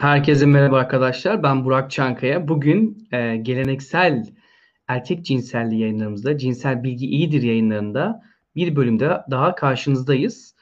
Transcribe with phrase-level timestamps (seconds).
[0.00, 1.42] Herkese merhaba arkadaşlar.
[1.42, 2.48] Ben Burak Çankaya.
[2.48, 4.26] Bugün e, geleneksel
[4.88, 8.22] erkek cinselliği yayınlarımızda, cinsel bilgi iyidir yayınlarında
[8.56, 10.54] bir bölümde daha karşınızdayız.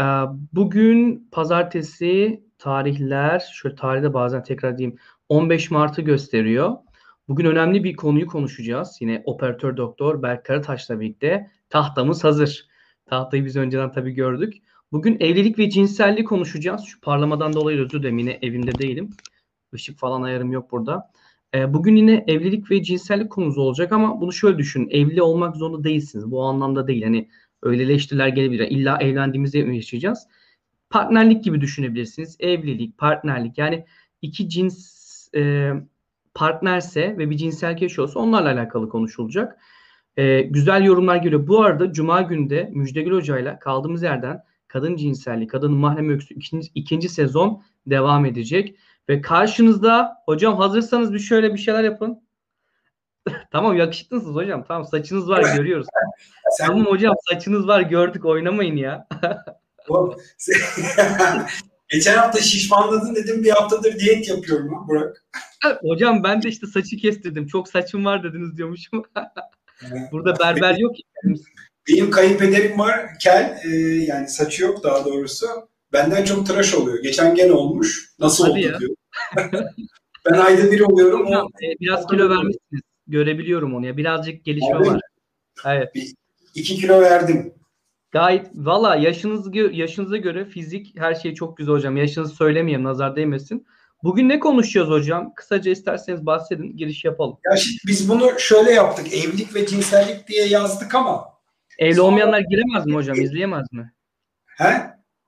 [0.00, 0.04] E,
[0.52, 6.76] bugün pazartesi tarihler, şöyle tarihte bazen tekrar diyeyim 15 Mart'ı gösteriyor.
[7.28, 8.96] Bugün önemli bir konuyu konuşacağız.
[9.00, 12.68] Yine operatör doktor Berk Karataş'la birlikte tahtamız hazır.
[13.06, 14.54] Tahtayı biz önceden tabii gördük.
[14.92, 16.84] Bugün evlilik ve cinselliği konuşacağız.
[16.84, 19.10] Şu parlamadan dolayı özür dilerim yine evimde değilim.
[19.74, 21.10] Işık falan ayarım yok burada.
[21.54, 24.88] Ee, bugün yine evlilik ve cinsellik konusu olacak ama bunu şöyle düşünün.
[24.90, 26.30] Evli olmak zorunda değilsiniz.
[26.30, 27.02] Bu anlamda değil.
[27.02, 27.28] Hani
[27.62, 28.70] öyle eleştiriler gelebilir.
[28.70, 30.26] İlla evlendiğimizde mi yaşayacağız?
[30.90, 32.36] Partnerlik gibi düşünebilirsiniz.
[32.40, 33.84] Evlilik, partnerlik yani
[34.22, 35.72] iki cins e,
[36.34, 39.58] partnerse ve bir cinsellik yaşıyorsa onlarla alakalı konuşulacak.
[40.16, 41.46] E, güzel yorumlar geliyor.
[41.46, 44.42] Bu arada Cuma günde Müjdegül Hoca ile kaldığımız yerden
[44.76, 48.78] Kadın Cinselliği, Kadın Mahrem Öyküsü ikinci, ikinci sezon devam edecek.
[49.08, 52.22] Ve karşınızda hocam hazırsanız bir şöyle bir şeyler yapın.
[53.52, 54.64] tamam yakışıklısınız hocam.
[54.68, 55.86] Tamam saçınız var görüyoruz.
[56.58, 56.66] Sen...
[56.66, 59.08] Tamam hocam saçınız var gördük oynamayın ya.
[61.88, 65.24] Geçen hafta şişmanladın dedim bir haftadır diyet yapıyorum ha Burak.
[65.82, 67.46] hocam ben de işte saçı kestirdim.
[67.46, 69.02] Çok saçım var dediniz diyormuşum.
[70.12, 70.96] Burada berber yok.
[71.88, 75.46] Benim kayınpederim var kel e, yani saçı yok daha doğrusu.
[75.92, 77.02] Benden çok tıraş oluyor.
[77.02, 78.10] Geçen gene olmuş.
[78.18, 78.80] Nasıl Hadi oldu ya.
[78.80, 78.96] diyor.
[80.26, 81.26] ben ayda bir oluyorum.
[81.26, 82.82] Hocam, o, e, biraz kilo vermişsiniz.
[83.06, 83.96] Görebiliyorum onu ya.
[83.96, 85.00] Birazcık gelişme Abi, var.
[85.66, 85.94] Evet.
[85.94, 86.14] Bir,
[86.54, 87.54] iki kilo verdim.
[88.10, 91.96] Gayet valla yaşınız yaşınıza göre fizik her şey çok güzel hocam.
[91.96, 93.66] Yaşınızı söylemeyeyim nazar değmesin.
[94.02, 95.34] Bugün ne konuşacağız hocam?
[95.34, 97.38] Kısaca isterseniz bahsedin, giriş yapalım.
[97.50, 99.14] Ya şimdi biz bunu şöyle yaptık.
[99.14, 101.35] Evlilik ve cinsellik diye yazdık ama
[101.78, 103.20] Evli olmayanlar giremez mi hocam?
[103.20, 103.92] İzleyemez mi?
[104.46, 104.82] He?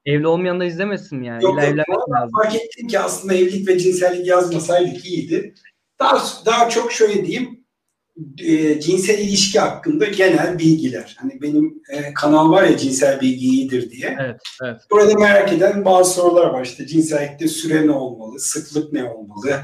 [0.04, 1.44] Evli olmayanlar izlemesin yani?
[1.44, 2.30] Yok, yok lazım.
[2.42, 5.54] fark ettim ki aslında evlilik ve cinsellik yazmasaydık iyiydi.
[5.98, 7.58] Daha, daha çok şöyle diyeyim
[8.38, 11.16] e, cinsel ilişki hakkında genel bilgiler.
[11.18, 14.16] Hani benim e, kanal var ya cinsel bilgi iyidir diye.
[14.20, 14.80] Evet, evet.
[14.90, 16.64] Burada merak eden bazı sorular var.
[16.64, 19.60] İşte cinsellikte süre ne olmalı, sıklık ne olmalı,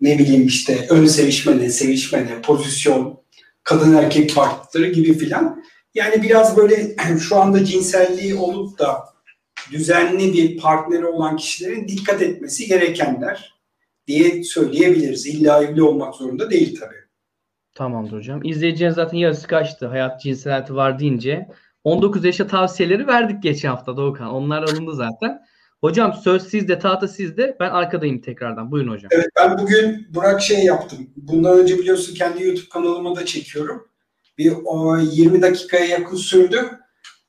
[0.00, 3.20] ne bileyim işte ön sevişme ne, sevişme ne, pozisyon,
[3.62, 5.64] kadın erkek farklılıkları gibi filan.
[5.94, 9.04] Yani biraz böyle şu anda cinselliği olup da
[9.72, 13.60] düzenli bir partneri olan kişilerin dikkat etmesi gerekenler
[14.06, 15.26] diye söyleyebiliriz.
[15.26, 17.00] İlla evli olmak zorunda değil tabii.
[17.74, 18.40] Tamamdır hocam.
[18.44, 19.86] İzleyeceğiniz zaten yarısı kaçtı.
[19.86, 21.48] Hayat cinsel hayatı var deyince.
[21.84, 24.28] 19 yaşa tavsiyeleri verdik geçen hafta Doğukan.
[24.28, 25.40] Onlar alındı zaten.
[25.80, 27.56] Hocam söz sizde, tahta sizde.
[27.60, 28.70] Ben arkadayım tekrardan.
[28.70, 29.08] Buyurun hocam.
[29.14, 31.10] Evet ben bugün Burak şey yaptım.
[31.16, 33.89] Bundan önce biliyorsun kendi YouTube kanalıma da çekiyorum
[34.40, 36.70] bir o 20 dakikaya yakın sürdü.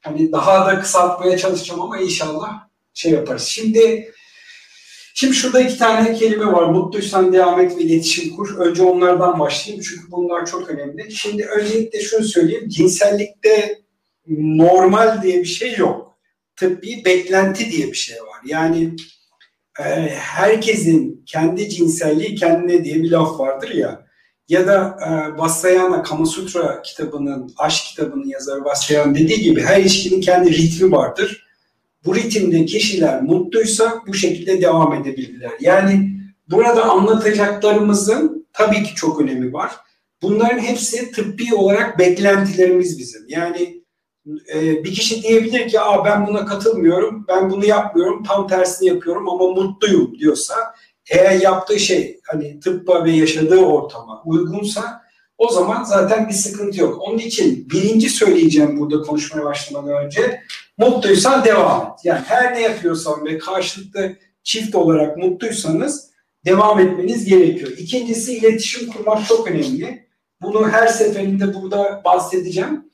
[0.02, 3.44] Hani daha da kısaltmaya çalışacağım ama inşallah şey yaparız.
[3.44, 4.12] Şimdi
[5.14, 6.64] Şimdi şurada iki tane kelime var.
[6.64, 8.58] Mutluysan devam et ve iletişim kur.
[8.58, 11.12] Önce onlardan başlayayım çünkü bunlar çok önemli.
[11.12, 12.70] Şimdi öncelikle şunu söyleyeyim.
[12.70, 13.82] Cinsellikte
[14.28, 16.18] normal diye bir şey yok.
[16.56, 18.40] Tıbbi beklenti diye bir şey var.
[18.46, 18.96] Yani
[19.80, 19.84] e,
[20.16, 24.06] herkesin kendi cinselliği kendine diye bir laf vardır ya
[24.50, 30.22] ya da e, Vassayana Kama Sutra kitabının, aşk kitabının yazarı Vassayana dediği gibi her ilişkinin
[30.22, 31.48] kendi ritmi vardır.
[32.06, 35.52] Bu ritimde kişiler mutluysa bu şekilde devam edebilirler.
[35.60, 36.10] Yani
[36.50, 39.72] burada anlatacaklarımızın tabii ki çok önemi var.
[40.22, 43.22] Bunların hepsi tıbbi olarak beklentilerimiz bizim.
[43.28, 43.82] Yani
[44.54, 49.30] e, bir kişi diyebilir ki Aa, ben buna katılmıyorum, ben bunu yapmıyorum, tam tersini yapıyorum
[49.30, 50.56] ama mutluyum diyorsa
[51.12, 55.02] eğer yaptığı şey hani tıbba ve yaşadığı ortama uygunsa
[55.38, 57.02] o zaman zaten bir sıkıntı yok.
[57.02, 60.42] Onun için birinci söyleyeceğim burada konuşmaya başlamadan önce
[60.78, 62.00] mutluysan devam et.
[62.04, 66.12] Yani her ne yapıyorsan ve karşılıklı çift olarak mutluysanız
[66.46, 67.72] devam etmeniz gerekiyor.
[67.78, 70.08] İkincisi iletişim kurmak çok önemli.
[70.42, 72.92] Bunu her seferinde burada bahsedeceğim.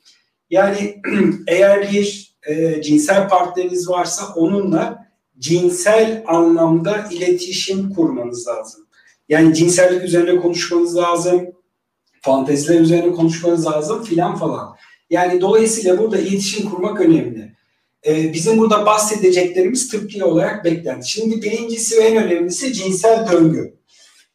[0.50, 1.02] Yani
[1.48, 5.07] eğer bir e, cinsel partneriniz varsa onunla
[5.40, 8.88] cinsel anlamda iletişim kurmanız lazım.
[9.30, 11.46] Yani cinsellik üzerine konuşmanız lazım,
[12.22, 14.76] fanteziler üzerine konuşmanız lazım filan falan.
[15.10, 17.58] Yani dolayısıyla burada iletişim kurmak önemli.
[18.08, 21.12] Ee, bizim burada bahsedeceklerimiz tıbbi olarak beklenti.
[21.12, 23.78] Şimdi birincisi ve en önemlisi cinsel döngü.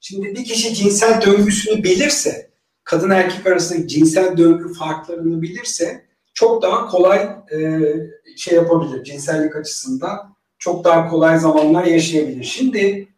[0.00, 2.50] Şimdi bir kişi cinsel döngüsünü bilirse,
[2.84, 6.04] kadın erkek arasındaki cinsel döngü farklarını bilirse
[6.34, 7.18] çok daha kolay
[7.52, 7.80] e,
[8.36, 10.31] şey yapabilir cinsellik açısından
[10.62, 12.44] çok daha kolay zamanlar yaşayabilir.
[12.44, 13.08] Şimdi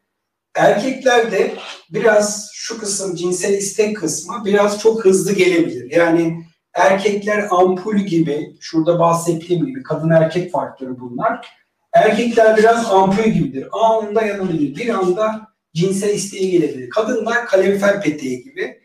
[0.54, 1.54] erkeklerde
[1.90, 5.90] biraz şu kısım cinsel istek kısmı biraz çok hızlı gelebilir.
[5.90, 6.44] Yani
[6.74, 11.46] erkekler ampul gibi şurada bahsettiğim gibi kadın erkek farkları bunlar.
[11.92, 13.68] Erkekler biraz ampul gibidir.
[13.72, 14.76] Anında yanabilir.
[14.76, 16.90] Bir anda cinsel isteği gelebilir.
[16.90, 18.80] Kadınlar kalorifer peteği gibi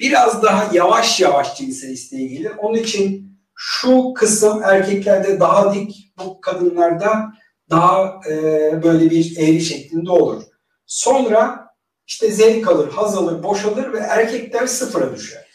[0.00, 2.52] biraz daha yavaş yavaş cinsel isteği gelir.
[2.58, 7.32] Onun için şu kısım erkeklerde daha dik, bu kadınlarda
[7.72, 8.34] daha e,
[8.82, 10.42] böyle bir eğri şeklinde olur.
[10.86, 11.68] Sonra
[12.06, 15.52] işte zevk alır, haz alır, boşalır ve erkekler sıfıra düşer.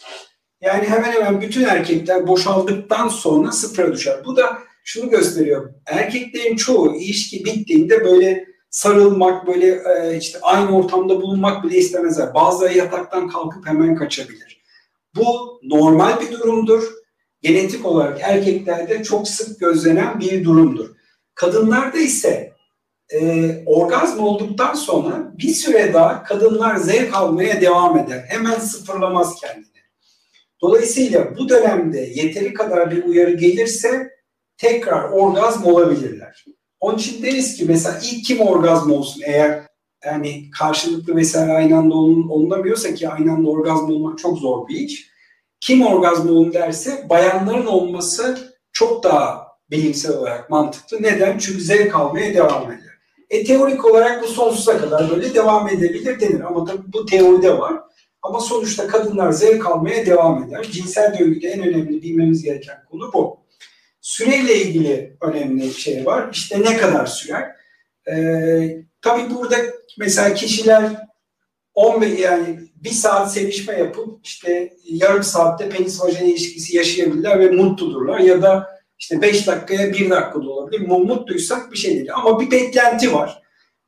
[0.62, 4.25] Yani hemen hemen bütün erkekler boşaldıktan sonra sıfıra düşer.
[4.25, 5.74] Bu da şunu gösteriyor.
[5.86, 12.34] Erkeklerin çoğu ilişki bittiğinde böyle sarılmak, böyle e, işte aynı ortamda bulunmak bile istemezler.
[12.34, 14.62] Bazıları yataktan kalkıp hemen kaçabilir.
[15.16, 16.84] Bu normal bir durumdur.
[17.42, 20.97] Genetik olarak erkeklerde çok sık gözlenen bir durumdur.
[21.38, 22.54] Kadınlarda ise
[23.13, 28.25] e, orgazm olduktan sonra bir süre daha kadınlar zevk almaya devam eder.
[28.28, 29.66] Hemen sıfırlamaz kendini.
[30.62, 34.10] Dolayısıyla bu dönemde yeteri kadar bir uyarı gelirse
[34.57, 36.45] tekrar orgazm olabilirler.
[36.80, 39.63] Onun için deriz ki mesela ilk kim orgazm olsun eğer
[40.06, 45.10] yani karşılıklı vesaire aynı anda olunamıyorsa ki aynı anda orgazm olmak çok zor bir iş.
[45.60, 51.04] Kim orgazm olun derse bayanların olması çok daha bilimsel olarak mantıklı.
[51.04, 51.38] Neden?
[51.38, 52.98] Çünkü zevk almaya devam eder.
[53.30, 57.74] E teorik olarak bu sonsuza kadar böyle devam edebilir denir ama tabii bu teoride var.
[58.22, 60.64] Ama sonuçta kadınlar zevk almaya devam eder.
[60.72, 63.40] Cinsel döngüde en önemli bilmemiz gereken konu bu.
[64.02, 66.30] Süreyle ilgili önemli bir şey var.
[66.31, 67.56] İşte ne kadar sürer?
[68.12, 69.58] Ee, tabii burada
[69.98, 71.08] mesela kişiler
[71.74, 78.20] 15 yani bir saat sevişme yapıp işte yarım saatte penis vajina ilişkisi yaşayabilirler ve mutludurlar
[78.20, 80.88] ya da işte 5 dakikaya 1 dakika da olabilir.
[80.88, 82.14] Mutluysak bir şey değil.
[82.14, 83.42] Ama bir beklenti var.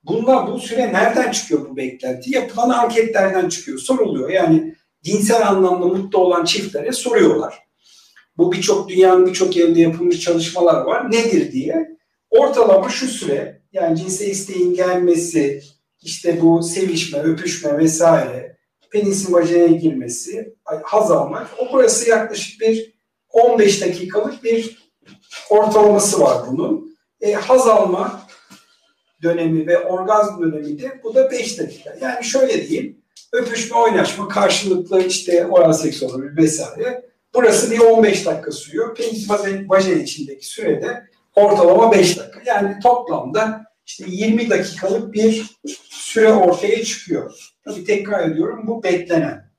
[0.04, 2.36] Bunlar bu süre nereden çıkıyor bu beklenti?
[2.36, 3.80] Yapılan anketlerden çıkıyor.
[3.80, 4.30] Soruluyor.
[4.30, 7.60] Yani dinsel anlamda mutlu olan çiftlere soruyorlar.
[8.38, 11.12] Bu birçok dünyanın birçok yerinde yapılmış çalışmalar var.
[11.12, 11.98] Nedir diye.
[12.30, 15.62] Ortalama şu süre yani cinsel isteğin gelmesi,
[16.02, 18.58] işte bu sevişme, öpüşme vesaire,
[18.92, 21.50] penisin vajinaya girmesi, haz almak.
[21.60, 22.94] O burası yaklaşık bir
[23.30, 24.89] 15 dakikalık bir
[25.50, 26.98] ortalaması var bunun.
[27.22, 28.22] E, haz alma
[29.24, 31.96] dönemi ve orgazm dönemi de bu da 5 dakika.
[32.02, 33.02] Yani şöyle diyeyim,
[33.34, 37.10] öpüşme, oynaşma, karşılıklı işte oral seks olabilir vesaire.
[37.34, 38.96] Burası bir 15 dakika sürüyor.
[38.96, 39.30] Penis
[39.68, 42.42] vajen içindeki sürede ortalama 5 dakika.
[42.46, 45.58] Yani toplamda işte 20 dakikalık bir
[45.90, 47.34] süre ortaya çıkıyor.
[47.66, 49.50] Tabii tekrar ediyorum bu beklenen.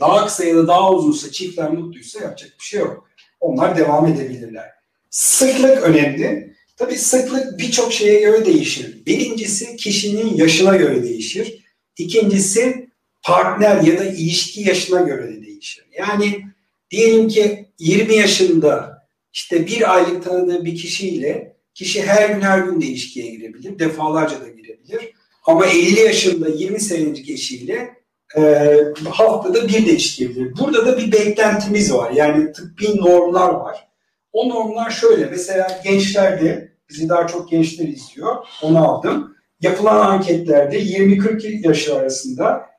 [0.00, 3.08] Daha kısa ya da daha uzunsa çiftler mutluysa yapacak bir şey yok.
[3.40, 4.79] Onlar devam edebilirler.
[5.10, 6.54] Sıklık önemli.
[6.76, 9.06] Tabii sıklık birçok şeye göre değişir.
[9.06, 11.64] Birincisi kişinin yaşına göre değişir.
[11.98, 12.88] İkincisi
[13.22, 15.86] partner ya da ilişki yaşına göre de değişir.
[15.98, 16.44] Yani
[16.90, 19.02] diyelim ki 20 yaşında
[19.32, 23.78] işte bir aylık tanıdığı bir kişiyle kişi her gün her gün de ilişkiye girebilir.
[23.78, 25.12] Defalarca da girebilir.
[25.46, 27.90] Ama 50 yaşında 20 senelik eşiyle
[28.36, 28.76] e,
[29.10, 30.58] haftada bir de ilişkiye girebilir.
[30.58, 32.10] Burada da bir beklentimiz var.
[32.10, 33.89] Yani tıbbi normlar var.
[34.32, 35.26] O normlar şöyle.
[35.26, 38.36] Mesela gençlerde, bizi daha çok gençler izliyor.
[38.62, 39.36] Onu aldım.
[39.60, 42.70] Yapılan anketlerde 20-40 yaş arasında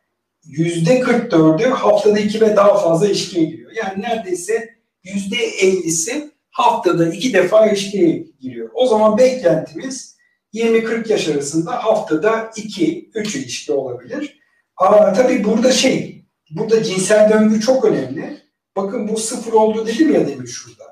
[0.45, 3.71] yüzde 44'ü haftada iki ve daha fazla ilişkiye giriyor.
[3.71, 4.69] Yani neredeyse
[5.03, 8.69] yüzde 50'si haftada iki defa ilişkiye giriyor.
[8.74, 10.18] O zaman beklentimiz
[10.54, 14.40] 20-40 yaş arasında haftada 2-3 ilişki olabilir.
[14.78, 18.42] Aa, tabii burada şey, burada cinsel döngü çok önemli.
[18.75, 20.91] Bakın bu sıfır oldu dedim ya demin şurada.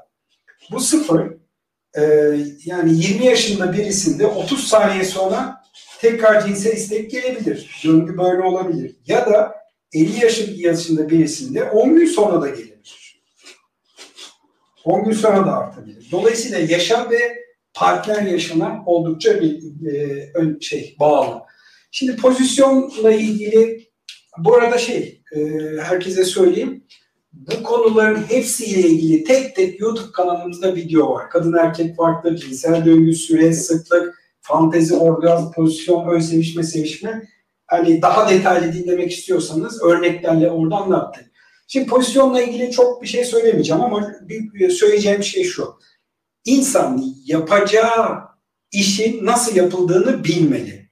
[0.72, 1.32] Bu sıfır
[1.98, 2.04] e,
[2.66, 5.64] yani 20 yaşında birisinde 30 saniye sonra
[6.00, 7.82] tekrar cinsel istek gelebilir.
[7.86, 8.96] Döngü böyle olabilir.
[9.08, 9.56] Ya da
[9.94, 13.22] 50 yaşında birisinde 10 gün sonra da gelebilir.
[14.86, 16.08] 10 gün sonra da artabilir.
[16.12, 17.40] Dolayısıyla yaşam ve
[17.74, 21.42] partner yaşına oldukça bir e, şey bağlı.
[21.92, 23.90] Şimdi pozisyonla ilgili
[24.38, 25.40] bu arada şey e,
[25.82, 26.84] herkese söyleyeyim
[27.34, 31.30] bu konuların hepsiyle ilgili tek tek YouTube kanalımızda video var.
[31.30, 37.28] Kadın erkek farklı, cinsel döngü, süre, sıklık, fantezi, orgazm, pozisyon, ön sevişme, sevişme.
[37.68, 41.26] Hani daha detaylı dinlemek istiyorsanız örneklerle orada anlattık.
[41.68, 45.74] Şimdi pozisyonla ilgili çok bir şey söylemeyeceğim ama bir söyleyeceğim şey şu.
[46.46, 48.20] İnsan yapacağı
[48.72, 50.90] işin nasıl yapıldığını bilmeli.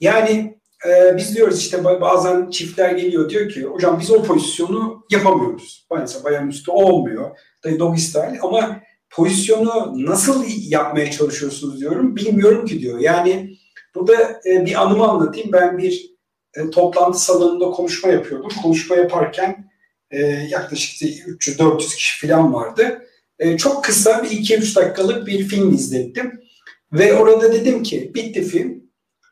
[0.00, 5.86] Yani e, biz diyoruz işte bazen çiftler geliyor diyor ki hocam biz o pozisyonu yapamıyoruz.
[5.98, 7.38] Mesela bayan üstü olmuyor.
[7.64, 8.80] Dayı doggy style ama
[9.10, 12.16] pozisyonu nasıl yapmaya çalışıyorsunuz diyorum.
[12.16, 12.98] Bilmiyorum ki diyor.
[12.98, 13.56] Yani
[13.94, 15.52] burada e, bir anımı anlatayım.
[15.52, 16.10] Ben bir
[16.54, 18.50] e, toplantı salonunda konuşma yapıyordum.
[18.62, 19.70] Konuşma yaparken
[20.10, 23.02] e, yaklaşık 300-400 kişi falan vardı.
[23.38, 26.40] E, çok kısa bir 2-3 dakikalık bir film izlettim.
[26.92, 28.87] Ve orada dedim ki bitti film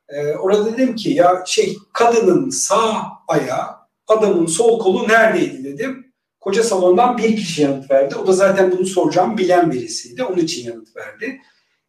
[0.08, 6.06] E, orada dedim ki ya şey kadının sağ ayağı adamın sol kolu neredeydi dedim.
[6.40, 8.16] Koca salondan bir kişi yanıt verdi.
[8.16, 10.24] O da zaten bunu soracağım bilen birisiydi.
[10.24, 11.40] Onun için yanıt verdi.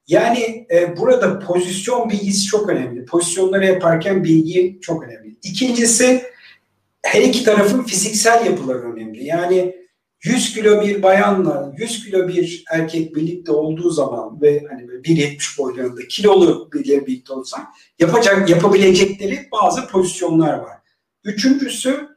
[0.07, 3.05] Yani e, burada pozisyon bilgisi çok önemli.
[3.05, 5.35] Pozisyonları yaparken bilgi çok önemli.
[5.43, 6.23] İkincisi
[7.03, 9.25] her iki tarafın fiziksel yapıları önemli.
[9.25, 9.75] Yani
[10.23, 16.07] 100 kilo bir bayanla 100 kilo bir erkek birlikte olduğu zaman ve hani 1.70 boylarında
[16.07, 17.67] kilolu biriyle birlikte olsa
[17.99, 20.77] yapacak yapabilecekleri bazı pozisyonlar var.
[21.23, 22.07] Üçüncüsü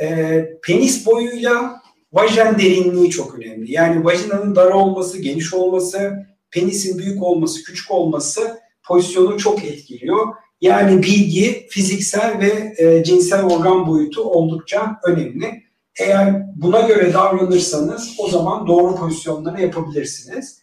[0.00, 3.72] e, penis boyuyla vajen derinliği çok önemli.
[3.72, 10.26] Yani vajinanın dar olması, geniş olması, penisin büyük olması, küçük olması pozisyonu çok etkiliyor.
[10.60, 15.67] Yani bilgi, fiziksel ve e, cinsel organ boyutu oldukça önemli.
[16.00, 20.60] Eğer buna göre davranırsanız o zaman doğru pozisyonları yapabilirsiniz.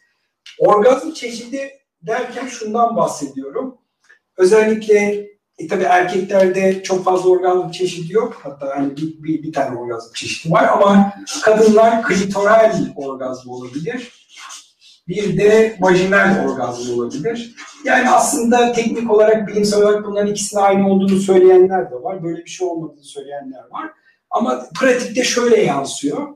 [0.60, 1.70] Orgazm çeşidi
[2.02, 3.78] derken şundan bahsediyorum.
[4.38, 5.28] Özellikle
[5.58, 8.40] e, tabii erkeklerde çok fazla orgazm çeşidi yok.
[8.44, 11.14] Hatta hani bir, bir, bir tane orgazm çeşidi var ama
[11.44, 14.12] kadınlar klitoral orgazm olabilir.
[15.08, 17.56] Bir de vajinal orgazm olabilir.
[17.84, 22.24] Yani aslında teknik olarak, bilimsel olarak bunların ikisinin aynı olduğunu söyleyenler de var.
[22.24, 23.92] Böyle bir şey olmadığını söyleyenler var.
[24.36, 26.28] Ama pratikte şöyle yansıyor.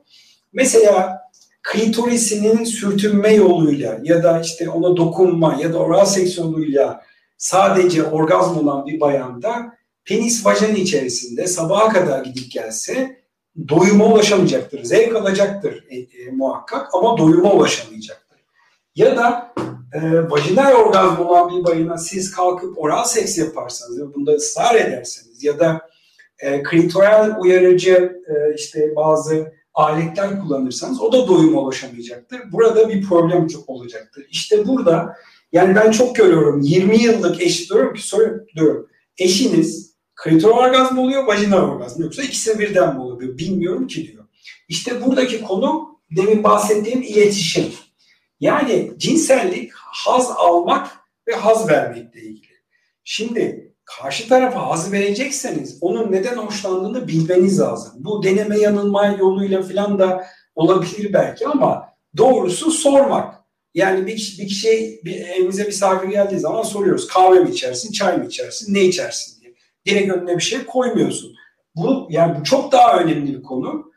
[0.53, 1.21] Mesela
[1.63, 7.03] klitorisinin sürtünme yoluyla ya da işte ona dokunma ya da oral seks yoluyla
[7.37, 9.73] sadece orgazm olan bir bayanda
[10.05, 13.21] penis vajen içerisinde sabaha kadar gidip gelse
[13.69, 14.83] doyuma ulaşamayacaktır.
[14.83, 18.39] Zevk alacaktır e, e, muhakkak ama doyuma ulaşamayacaktır.
[18.95, 19.53] Ya da
[19.93, 25.43] e, vajinal orgazm olan bir bayana siz kalkıp oral seks yaparsanız ve bunda ısrar ederseniz
[25.43, 25.89] ya da
[26.39, 32.41] e, klitoral uyarıcı e, işte bazı aletler kullanırsanız o da doyuma ulaşamayacaktır.
[32.51, 34.25] Burada bir problem çok olacaktır.
[34.29, 35.15] İşte burada
[35.51, 41.69] yani ben çok görüyorum 20 yıllık eş diyorum ki soruyorum eşiniz klitoral orgazm oluyor, vajinal
[41.69, 43.37] orgazm yoksa ikisi birden mi oluyor?
[43.37, 44.25] Bilmiyorum ki diyor.
[44.67, 47.65] İşte buradaki konu demin bahsettiğim iletişim.
[48.39, 50.87] Yani cinsellik haz almak
[51.27, 52.53] ve haz vermekle ilgili.
[53.03, 57.91] Şimdi karşı tarafa haz verecekseniz onun neden hoşlandığını bilmeniz lazım.
[57.95, 63.35] Bu deneme yanılma yoluyla falan da olabilir belki ama doğrusu sormak.
[63.73, 67.07] Yani bir bir kişi bir, evimize misafir geldiği zaman soruyoruz.
[67.07, 69.53] Kahve mi içersin, çay mı içersin, ne içersin diye.
[69.85, 71.35] Direkt önüne bir şey koymuyorsun.
[71.75, 73.91] Bu yani bu çok daha önemli bir konu.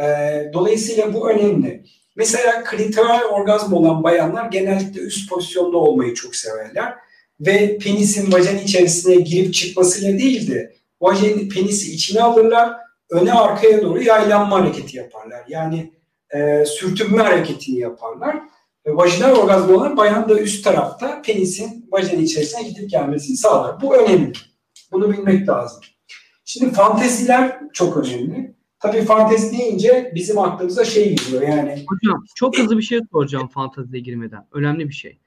[0.00, 1.84] Ee, dolayısıyla bu önemli.
[2.16, 6.94] Mesela klitoral orgazm olan bayanlar genellikle üst pozisyonda olmayı çok severler.
[7.40, 12.76] Ve penisin vajen içerisine girip çıkmasıyla değil de vajen penisi içine alırlar,
[13.10, 15.44] öne arkaya doğru yaylanma hareketi yaparlar.
[15.48, 15.92] Yani
[16.34, 18.36] e, sürtünme hareketini yaparlar.
[18.84, 23.80] E, vajinal orgazm olan bayan da üst tarafta penisin vajen içerisine gidip gelmesini sağlar.
[23.80, 24.32] Bu önemli.
[24.92, 25.80] Bunu bilmek lazım.
[26.44, 28.56] Şimdi fanteziler çok önemli.
[28.80, 31.84] Tabii fantezi deyince bizim aklımıza şey geliyor yani.
[31.88, 34.46] Hocam çok hızlı bir şey soracağım fanteziye girmeden.
[34.52, 35.18] Önemli bir şey.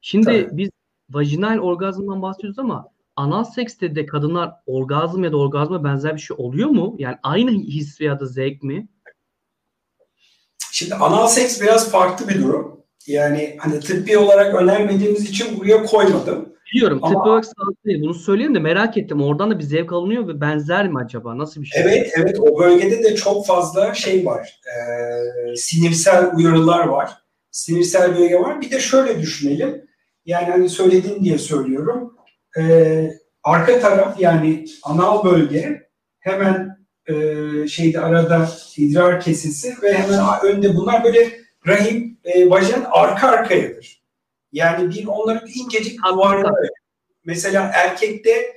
[0.00, 0.48] Şimdi Tabii.
[0.52, 0.68] biz
[1.10, 6.36] vajinal orgazmdan bahsediyoruz ama anal sekste de kadınlar orgazm ya da orgazma benzer bir şey
[6.40, 6.96] oluyor mu?
[6.98, 8.88] Yani aynı his veya da zevk mi?
[10.72, 12.80] Şimdi anal seks biraz farklı bir durum.
[13.06, 16.56] Yani hani tıbbi olarak önermediğimiz için buraya koymadım.
[16.72, 18.02] Biliyorum Ama, tıbbi olarak sağlıklı değil.
[18.02, 19.22] Bunu söyleyeyim de merak ettim.
[19.22, 21.38] Oradan da bir zevk alınıyor ve benzer mi acaba?
[21.38, 21.82] Nasıl bir şey?
[21.82, 24.60] Evet evet o bölgede de çok fazla şey var.
[24.66, 27.10] Ee, sinirsel uyarılar var.
[27.50, 28.60] Sinirsel bölge var.
[28.60, 29.85] Bir de şöyle düşünelim.
[30.26, 32.16] Yani hani söyledin diye söylüyorum.
[32.58, 33.10] Ee,
[33.44, 35.88] arka taraf yani anal bölge
[36.20, 37.14] hemen e,
[37.68, 44.02] şeyde arada idrar kesisi ve hemen önde bunlar böyle rahim, e, vajen arka arkayadır.
[44.52, 46.68] Yani bir onların incecik duvarları.
[47.24, 48.54] Mesela erkekte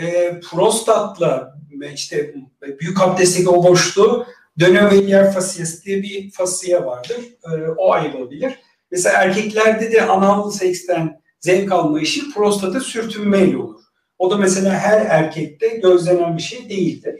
[0.00, 1.58] e, prostatla
[1.94, 2.34] işte
[2.80, 4.26] büyük abdestteki o boşluğu
[4.60, 7.16] dönoveliyer fasiyası diye bir fasiye vardır.
[7.44, 8.58] E, o ayrılabilir.
[8.90, 13.80] Mesela erkeklerde de anal seksten zevk alma işi prostata sürtünmeyle olur.
[14.18, 17.14] O da mesela her erkekte gözlenen bir şey değildir.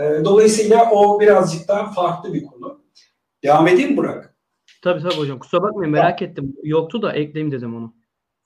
[0.00, 2.84] E, dolayısıyla o birazcık daha farklı bir konu.
[3.44, 4.36] Devam edeyim Burak?
[4.82, 5.38] Tabii tabii hocam.
[5.38, 6.30] Kusura bakmayın merak tamam.
[6.30, 6.56] ettim.
[6.62, 7.94] Yoktu da ekleyeyim dedim onu.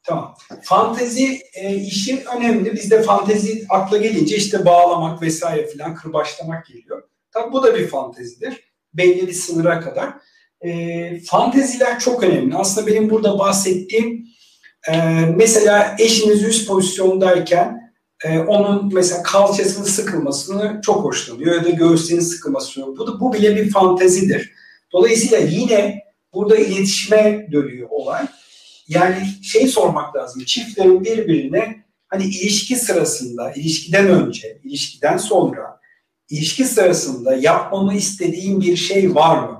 [0.02, 0.34] Tamam.
[0.62, 2.72] Fantezi e, işi önemli.
[2.72, 7.02] Bizde fantezi akla gelince işte bağlamak vesaire filan kırbaçlamak geliyor.
[7.30, 8.72] Tabii bu da bir fantezidir.
[8.94, 10.14] Belli bir sınıra kadar.
[10.60, 12.56] E, fanteziler çok önemli.
[12.56, 14.26] Aslında benim burada bahsettiğim
[14.92, 14.96] e,
[15.36, 17.92] mesela eşiniz üst pozisyondayken
[18.24, 22.86] e, onun mesela kalçasının sıkılmasını çok hoşlanıyor ya da göğsünün sıkılmasını.
[22.86, 24.52] Bu, bu bile bir fantezidir.
[24.92, 28.26] Dolayısıyla yine Burada iletişime dönüyor olay.
[28.88, 30.44] Yani şey sormak lazım.
[30.44, 35.80] Çiftlerin birbirine hani ilişki sırasında, ilişkiden önce, ilişkiden sonra,
[36.30, 39.57] ilişki sırasında yapmamı istediğim bir şey var mı?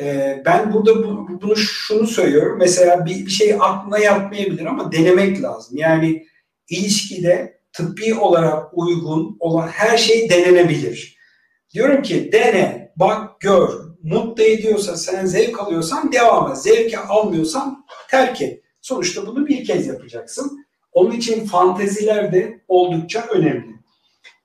[0.00, 2.58] Ee, ben burada bu, bunu şunu söylüyorum.
[2.58, 5.76] Mesela bir, bir şey aklına yatmayabilir ama denemek lazım.
[5.76, 6.26] Yani
[6.68, 11.16] ilişkide tıbbi olarak uygun olan her şey denenebilir.
[11.74, 13.68] Diyorum ki dene, bak, gör.
[14.02, 16.58] Mutlu ediyorsa, sen zevk alıyorsan devam et.
[16.58, 18.62] Zevk almıyorsan terk et.
[18.80, 20.66] Sonuçta bunu bir kez yapacaksın.
[20.92, 23.72] Onun için fanteziler de oldukça önemli.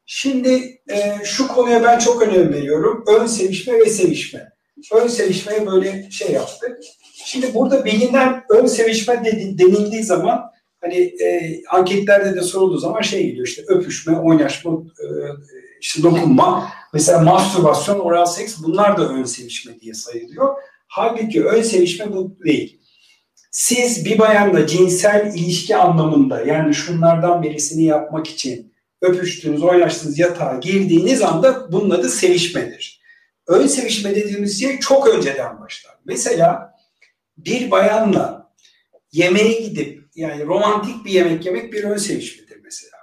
[0.05, 3.03] Şimdi e, şu konuya ben çok önem veriyorum.
[3.07, 4.56] Ön sevişme ve sevişme.
[4.93, 6.77] Ön sevişmeye böyle şey yaptık.
[7.13, 9.25] Şimdi burada bilinen ön sevişme
[9.59, 15.05] denildiği zaman hani e, anketlerde de sorulduğu zaman şey geliyor işte öpüşme, oynaşma, e,
[15.81, 16.69] işte dokunma.
[16.93, 20.55] Mesela mastürbasyon, oral seks bunlar da ön sevişme diye sayılıyor.
[20.87, 22.79] Halbuki ön sevişme bu değil.
[23.51, 31.21] Siz bir bayanla cinsel ilişki anlamında yani şunlardan birisini yapmak için öpüştünüz, oynaştınız, yatağa girdiğiniz
[31.21, 33.01] anda bunun adı sevişmedir.
[33.47, 35.95] Ön sevişme dediğimiz şey çok önceden başlar.
[36.05, 36.73] Mesela
[37.37, 38.53] bir bayanla
[39.11, 42.97] yemeğe gidip yani romantik bir yemek yemek bir ön sevişmedir mesela.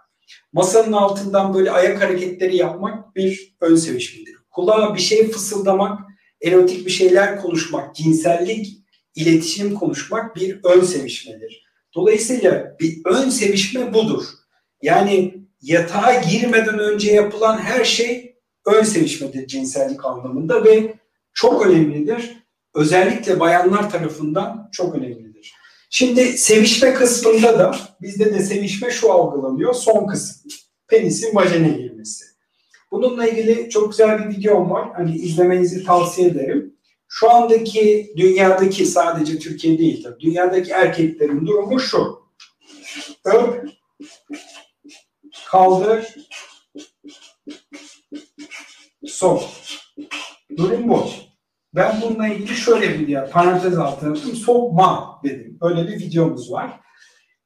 [0.53, 4.37] Masanın altından böyle ayak hareketleri yapmak bir ön sevişmedir.
[4.51, 6.01] Kulağa bir şey fısıldamak,
[6.43, 8.79] erotik bir şeyler konuşmak, cinsellik,
[9.15, 11.65] iletişim konuşmak bir ön sevişmedir.
[11.95, 14.25] Dolayısıyla bir ön sevişme budur.
[14.83, 18.34] Yani yatağa girmeden önce yapılan her şey
[18.67, 20.95] ön sevişmedir cinsellik anlamında ve
[21.33, 22.45] çok önemlidir.
[22.75, 25.55] Özellikle bayanlar tarafından çok önemlidir.
[25.91, 29.75] Şimdi sevişme kısmında da bizde de sevişme şu algılanıyor.
[29.75, 30.51] Son kısım.
[30.89, 32.25] Penisin vajene girmesi.
[32.91, 34.89] Bununla ilgili çok güzel bir videom var.
[34.97, 36.75] Hani izlemenizi tavsiye ederim.
[37.09, 40.21] Şu andaki dünyadaki sadece Türkiye değil tabii.
[40.21, 42.19] Dünyadaki erkeklerin durumu şu.
[43.25, 43.69] Öp,
[45.51, 46.15] kaldır,
[49.07, 49.43] sok.
[50.57, 51.07] Durum bu.
[51.75, 54.35] Ben bununla ilgili şöyle bir ya parantez altına yaptım.
[54.37, 55.59] Sokma dedim.
[55.63, 56.81] Öyle bir videomuz var.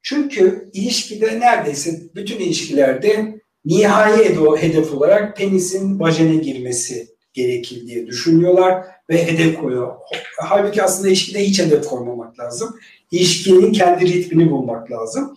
[0.02, 4.24] Çünkü ilişkide neredeyse bütün ilişkilerde nihai
[4.62, 9.94] hedef olarak penisin vajene girmesi gerekir diye düşünüyorlar ve hedef koyuyor.
[10.38, 12.78] Halbuki aslında ilişkide hiç hedef koymamak lazım.
[13.10, 15.36] İlişkinin kendi ritmini bulmak lazım.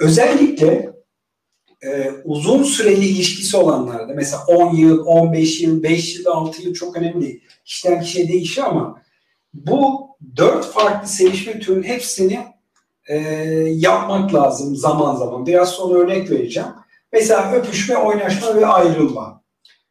[0.00, 0.93] Özellikle
[1.86, 6.96] e, uzun süreli ilişkisi olanlarda mesela 10 yıl, 15 yıl, 5 yıl, 6 yıl çok
[6.96, 9.02] önemli Kişiden kişiye değişiyor ama
[9.54, 12.38] bu dört farklı sevişme türünün hepsini
[13.08, 13.16] e,
[13.74, 15.46] yapmak lazım zaman zaman.
[15.46, 16.68] Biraz sonra örnek vereceğim.
[17.12, 19.42] Mesela öpüşme, oynaşma ve ayrılma.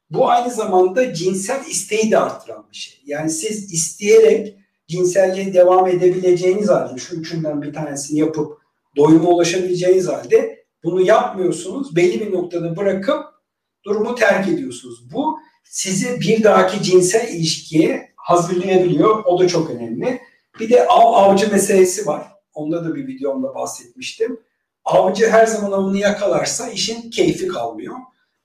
[0.09, 2.99] Bu aynı zamanda cinsel isteği de arttıran bir şey.
[3.05, 8.57] Yani siz isteyerek cinselliğe devam edebileceğiniz halde, şu üçünden bir tanesini yapıp
[8.97, 11.95] doyuma ulaşabileceğiniz halde bunu yapmıyorsunuz.
[11.95, 13.23] Belli bir noktada bırakıp
[13.85, 15.13] durumu terk ediyorsunuz.
[15.13, 19.23] Bu sizi bir dahaki cinsel ilişkiye hazırlayabiliyor.
[19.25, 20.21] O da çok önemli.
[20.59, 22.27] Bir de av avcı meselesi var.
[22.53, 24.39] Onda da bir videomda bahsetmiştim.
[24.85, 27.95] Avcı her zaman avını yakalarsa işin keyfi kalmıyor.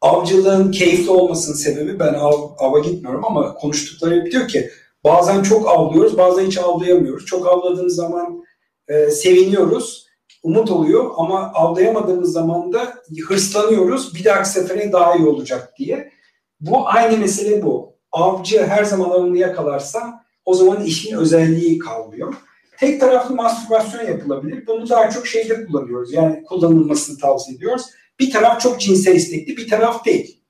[0.00, 4.70] Avcılığın keyifli olmasının sebebi ben av, ava gitmiyorum ama konuştukları hep diyor ki
[5.04, 7.26] bazen çok avlıyoruz bazen hiç avlayamıyoruz.
[7.26, 8.44] Çok avladığımız zaman
[8.88, 10.07] e, seviniyoruz
[10.42, 12.94] umut oluyor ama avlayamadığımız zaman da
[13.28, 14.14] hırslanıyoruz.
[14.14, 16.12] Bir dahaki sefere daha iyi olacak diye.
[16.60, 17.94] Bu aynı mesele bu.
[18.12, 22.34] Avcı her zaman avını yakalarsa o zaman işin özelliği kalmıyor.
[22.78, 24.66] Tek taraflı mastürbasyon yapılabilir.
[24.66, 26.12] Bunu daha çok şeyde kullanıyoruz.
[26.12, 27.86] Yani kullanılmasını tavsiye ediyoruz.
[28.20, 30.42] Bir taraf çok cinsel istekli, bir taraf değil.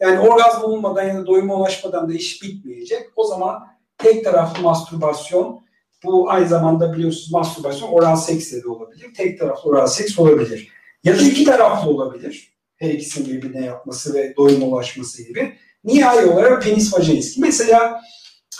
[0.00, 3.02] Yani orgazm olmadan ya da doyuma ulaşmadan da iş bitmeyecek.
[3.16, 5.60] O zaman tek taraflı mastürbasyon
[6.04, 9.14] bu aynı zamanda biliyorsunuz mastürbasyon oral seks de olabilir.
[9.16, 10.68] Tek taraflı oral seks olabilir.
[11.04, 12.52] Ya da iki taraflı olabilir.
[12.76, 15.52] Her ikisinin birbirine yapması ve doyuma ulaşması gibi.
[15.84, 17.38] Nihai olarak penis vajinis.
[17.38, 18.00] Mesela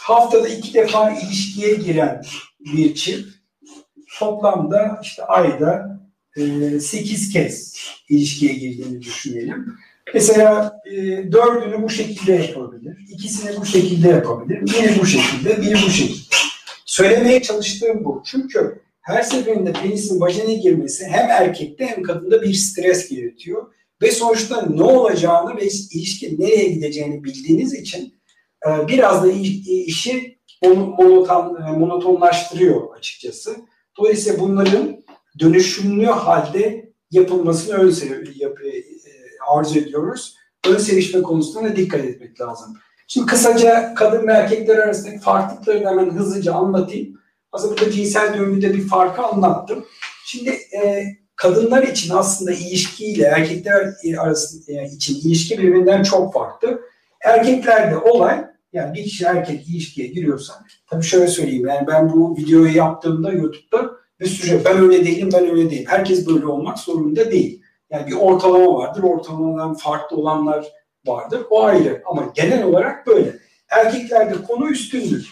[0.01, 2.23] haftada iki defa ilişkiye giren
[2.61, 3.29] bir çift
[4.19, 6.01] toplamda işte ayda
[6.37, 7.77] e, 8 kez
[8.09, 9.77] ilişkiye girdiğini düşünelim.
[10.15, 10.93] Mesela e,
[11.33, 12.97] dördünü bu şekilde yapabilir.
[13.11, 14.61] ikisini bu şekilde yapabilir.
[14.61, 16.37] Biri bu şekilde, biri bu şekilde.
[16.91, 18.23] Söylemeye çalıştığım bu.
[18.27, 23.75] Çünkü her seferinde penisin vajene girmesi hem erkekte hem kadında bir stres yaratıyor.
[24.03, 28.15] Ve sonuçta ne olacağını ve ilişki nereye gideceğini bildiğiniz için
[28.67, 33.57] e, biraz da işi monoton, e, monotonlaştırıyor açıkçası.
[33.99, 35.05] Dolayısıyla bunların
[35.41, 38.83] dönüşümlü halde yapılmasını ön e,
[39.51, 40.37] arzu ediyoruz.
[40.69, 42.77] Ön sevişme konusunda da dikkat etmek lazım.
[43.13, 47.21] Şimdi kısaca kadın ve erkekler arasındaki farklılıkları hemen hızlıca anlatayım.
[47.53, 49.85] Aslında burada cinsel döngüde bir farkı anlattım.
[50.25, 51.05] Şimdi e,
[51.37, 56.81] kadınlar için aslında ilişkiyle erkekler arasında e, için ilişki birbirinden çok farklı.
[57.25, 60.55] Erkeklerde olay yani bir kişi erkek ilişkiye giriyorsa
[60.87, 65.31] tabii şöyle söyleyeyim yani ben bu videoyu yaptığımda YouTube'da bir sürü şey, ben öyle değilim
[65.33, 65.87] ben öyle değilim.
[65.89, 67.63] Herkes böyle olmak zorunda değil.
[67.91, 69.03] Yani bir ortalama vardır.
[69.03, 71.47] Ortalamadan farklı olanlar vardır.
[71.51, 72.03] O ayrı.
[72.07, 73.37] Ama genel olarak böyle.
[73.69, 75.27] Erkeklerde konu üstünlük.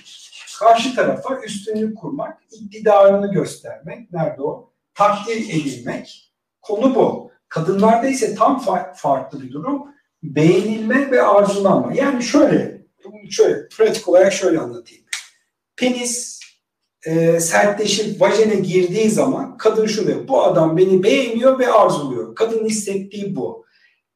[0.58, 4.12] Karşı tarafa üstünlük kurmak, iktidarını göstermek.
[4.12, 4.72] Nerede o?
[4.94, 6.32] Takdir edilmek.
[6.62, 7.30] Konu bu.
[7.48, 9.82] Kadınlarda ise tam fa- farklı bir durum.
[10.22, 11.94] Beğenilme ve arzulanma.
[11.94, 12.82] Yani şöyle,
[13.30, 15.04] şöyle pratik olarak şöyle anlatayım.
[15.76, 16.40] Penis
[17.06, 20.28] e, sertleşip vajene girdiği zaman kadın şu diyor.
[20.28, 22.34] Bu adam beni beğeniyor ve arzuluyor.
[22.34, 23.64] Kadın hissettiği bu.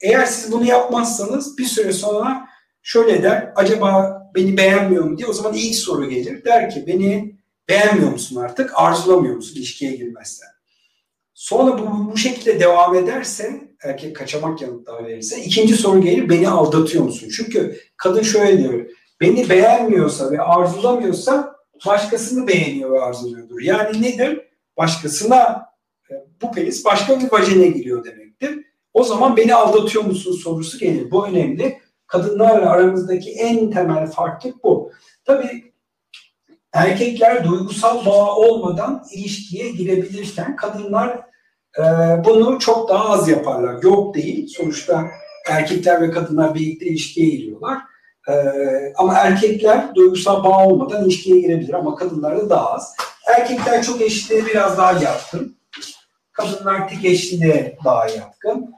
[0.03, 2.49] Eğer siz bunu yapmazsanız bir süre sonra
[2.83, 3.53] şöyle der.
[3.57, 6.45] Acaba beni beğenmiyor mu diye o zaman ilk soru gelir.
[6.45, 7.37] Der ki beni
[7.69, 8.71] beğenmiyor musun artık?
[8.75, 10.49] Arzulamıyor musun ilişkiye girmezsen?
[11.35, 17.05] Sonra bu, bu şekilde devam ederse erkek kaçamak yanıtlar verirse ikinci soru gelir beni aldatıyor
[17.05, 17.29] musun?
[17.37, 18.87] Çünkü kadın şöyle diyor.
[19.21, 23.61] Beni beğenmiyorsa ve arzulamıyorsa başkasını beğeniyor ve arzuluyordur.
[23.61, 24.41] Yani nedir?
[24.77, 25.67] Başkasına
[26.11, 28.22] e, bu penis başka bir vajine giriyor demektir.
[28.95, 31.11] O zaman beni aldatıyor musun sorusu gelir.
[31.11, 31.79] Bu önemli.
[32.07, 34.93] Kadınlarla aramızdaki en temel farklılık bu.
[35.25, 35.73] Tabii
[36.73, 41.21] erkekler duygusal bağ olmadan ilişkiye girebilirken kadınlar
[41.79, 41.83] e,
[42.25, 43.83] bunu çok daha az yaparlar.
[43.83, 44.49] Yok değil.
[44.57, 45.07] Sonuçta
[45.51, 47.79] erkekler ve kadınlar birlikte ilişkiye giriyorlar.
[48.29, 48.35] E,
[48.97, 52.97] ama erkekler duygusal bağ olmadan ilişkiye girebilir ama kadınlar da daha az.
[53.39, 55.57] Erkekler çok eşitliğe biraz daha yatkın.
[56.33, 58.75] Kadınlar tek eşitliğe daha yatkın.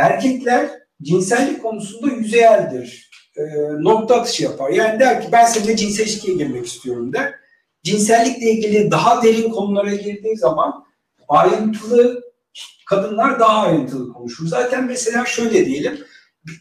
[0.00, 0.70] Erkekler
[1.02, 3.10] cinsellik konusunda yüzeyeldir.
[3.36, 3.42] E,
[3.80, 4.70] nokta atışı yapar.
[4.70, 7.34] Yani der ki ben seninle cinsel ilişkiye girmek istiyorum der.
[7.82, 10.84] Cinsellikle ilgili daha derin konulara girdiği zaman
[11.28, 12.22] ayrıntılı
[12.86, 14.46] kadınlar daha ayrıntılı konuşur.
[14.46, 15.98] Zaten mesela şöyle diyelim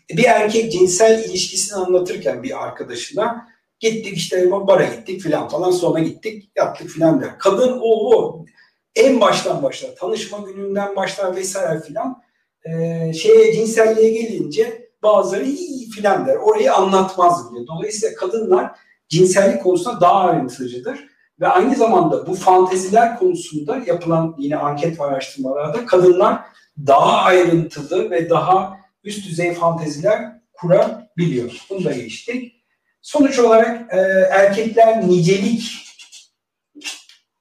[0.10, 3.48] bir erkek cinsel ilişkisini anlatırken bir arkadaşına
[3.80, 7.40] gittik işte bara gittik filan falan sonra gittik yaptık filan der.
[7.40, 8.46] Kadın o o
[8.96, 12.22] en baştan başlar tanışma gününden başlar vesaire filan
[12.66, 16.36] e, şeye cinselliğe gelince bazıları iyi filan der.
[16.36, 17.68] Orayı anlatmaz bile.
[17.68, 18.72] Dolayısıyla kadınlar
[19.10, 21.10] cinsellik konusunda daha ayrıntılıcıdır.
[21.40, 26.42] Ve aynı zamanda bu fanteziler konusunda yapılan yine anket ve araştırmalarda kadınlar
[26.88, 31.66] daha ayrıntılı ve daha üst düzey fanteziler kurabiliyor.
[31.70, 32.56] Bunu da geçtik.
[33.02, 33.98] Sonuç olarak e,
[34.32, 35.72] erkekler nicelik,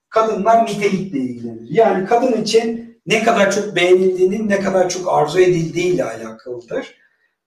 [0.09, 1.66] kadınlar nitelikle ilgilenir.
[1.70, 6.94] Yani kadın için ne kadar çok beğenildiğinin ne kadar çok arzu edildiğiyle alakalıdır.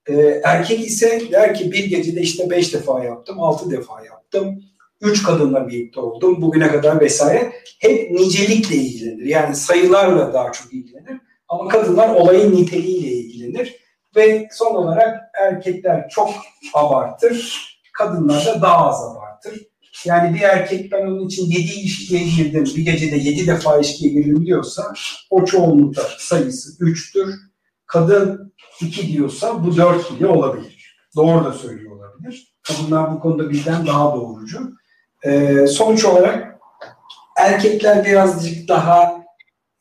[0.10, 4.64] Ee, erkek ise der ki bir gecede işte beş defa yaptım, altı defa yaptım,
[5.02, 7.52] üç kadınla birlikte oldum bugüne kadar vesaire.
[7.80, 9.26] Hep nicelikle ilgilenir.
[9.26, 11.22] Yani sayılarla daha çok ilgilenir.
[11.48, 13.76] Ama kadınlar olayın niteliğiyle ilgilenir.
[14.16, 16.30] Ve son olarak erkekler çok
[16.74, 17.62] abartır,
[17.94, 19.71] kadınlar da daha az abartır.
[20.06, 24.46] Yani bir erkek ben onun için 7 ilişkiye girdim, bir gecede 7 defa ilişkiye girdim
[24.46, 24.94] diyorsa
[25.30, 27.34] o çoğunlukta sayısı 3'tür.
[27.86, 30.98] Kadın 2 diyorsa bu 4 bile olabilir.
[31.16, 32.56] Doğru da söylüyor olabilir.
[32.64, 34.72] Kadınlar bu konuda bizden daha doğrucu.
[35.24, 36.60] Ee, sonuç olarak
[37.38, 39.24] erkekler birazcık daha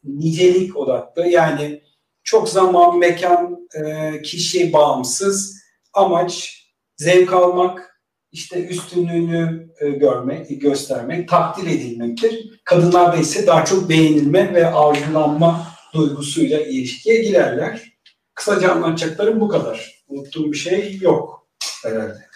[0.05, 1.27] nicelik odaklı.
[1.27, 1.83] Yani
[2.25, 5.61] çok zaman, mekan, e, kişi bağımsız.
[5.93, 6.65] Amaç
[6.97, 7.90] zevk almak,
[8.33, 12.61] işte üstünlüğünü e, görmek, göstermek, takdir edilmektir.
[12.65, 17.93] Kadınlarda ise daha çok beğenilme ve arzulanma duygusuyla ilişkiye girerler.
[18.35, 20.05] Kısaca anlatacaklarım bu kadar.
[20.09, 21.49] Unuttuğum bir şey yok
[21.85, 22.31] herhalde.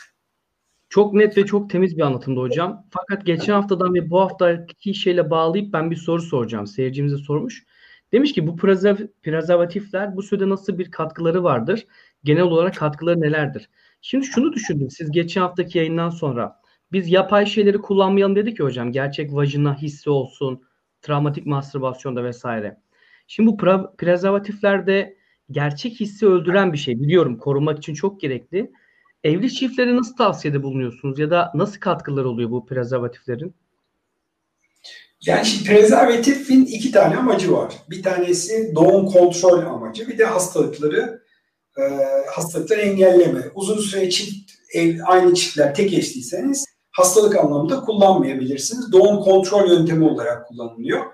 [0.88, 2.86] Çok net ve çok temiz bir anlatımdı hocam.
[2.90, 6.66] Fakat geçen haftadan ve bu haftaki şeyle bağlayıp ben bir soru soracağım.
[6.66, 7.64] Seyircimize sormuş.
[8.12, 8.56] Demiş ki bu
[9.22, 11.86] prezervatifler bu sürede nasıl bir katkıları vardır?
[12.24, 13.68] Genel olarak katkıları nelerdir?
[14.06, 14.90] Şimdi şunu düşündüm.
[14.90, 16.60] Siz geçen haftaki yayından sonra
[16.92, 18.92] biz yapay şeyleri kullanmayalım dedik ki hocam.
[18.92, 20.62] Gerçek vajina hissi olsun,
[21.02, 22.80] travmatik mastürbasyonda vesaire.
[23.26, 23.56] Şimdi bu
[23.98, 25.16] prezervatiflerde
[25.50, 27.00] gerçek hissi öldüren bir şey.
[27.00, 28.72] Biliyorum korumak için çok gerekli.
[29.24, 33.54] Evli çiftlere nasıl tavsiyede bulunuyorsunuz ya da nasıl katkılar oluyor bu prezervatiflerin?
[35.26, 37.74] Yani şimdi prezervatifin iki tane amacı var.
[37.90, 41.23] Bir tanesi doğum kontrol amacı, bir de hastalıkları
[41.78, 41.82] e,
[42.30, 43.42] hastalıkları engelleme.
[43.54, 48.92] Uzun süre çift ev, aynı çiftler tek eşliyseniz hastalık anlamında kullanmayabilirsiniz.
[48.92, 51.04] Doğum kontrol yöntemi olarak kullanılıyor.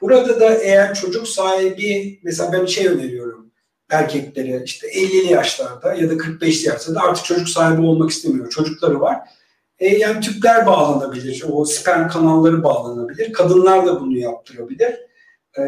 [0.00, 3.46] Burada da eğer çocuk sahibi mesela ben şey öneriyorum
[3.90, 8.50] erkeklere işte 50'li yaşlarda ya da 45'li yaşlarda artık çocuk sahibi olmak istemiyor.
[8.50, 9.18] Çocukları var.
[9.78, 11.44] E, yani tüpler bağlanabilir.
[11.50, 13.32] O sperm kanalları bağlanabilir.
[13.32, 14.94] Kadınlar da bunu yaptırabilir.
[15.58, 15.62] E,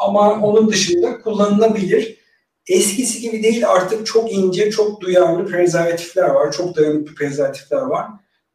[0.00, 2.17] ama onun dışında kullanılabilir.
[2.68, 6.52] Eskisi gibi değil artık çok ince, çok duyarlı prezervatifler var.
[6.52, 8.06] Çok dayanıklı prezervatifler var.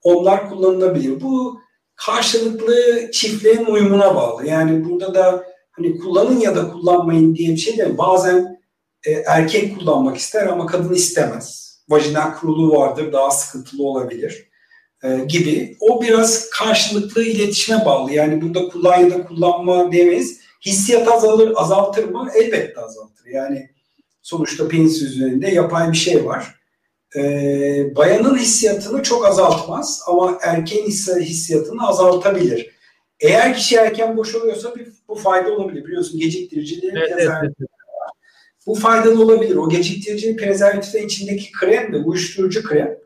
[0.03, 1.21] Onlar kullanılabilir.
[1.21, 1.59] Bu
[1.95, 2.75] karşılıklı
[3.11, 4.47] çiftlerin uyumuna bağlı.
[4.47, 7.97] Yani burada da hani kullanın ya da kullanmayın diye bir şey değil.
[7.97, 8.61] Bazen
[9.07, 11.73] e, erkek kullanmak ister ama kadın istemez.
[11.89, 14.49] Vajinal kuruluğu vardır, daha sıkıntılı olabilir
[15.03, 15.77] e, gibi.
[15.79, 18.11] O biraz karşılıklı iletişime bağlı.
[18.11, 20.39] Yani burada kullan ya da kullanma demeyiz.
[20.65, 22.31] Hissiyat azalır, azaltır mı?
[22.35, 23.25] Elbette azaltır.
[23.25, 23.72] Yani
[24.23, 26.55] sonuçta penis üzerinde yapay bir şey var.
[27.15, 30.85] Ee, bayanın hissiyatını çok azaltmaz ama erkeğin
[31.19, 32.73] hissiyatını azaltabilir.
[33.19, 35.85] Eğer kişi erken boşalıyorsa bir, bu fayda olabilir.
[35.85, 37.53] Biliyorsun geciktiricilerin evet, evet.
[38.67, 39.55] Bu faydalı olabilir.
[39.55, 42.97] O geciktirici prezervatifte içindeki krem de uyuşturucu krem.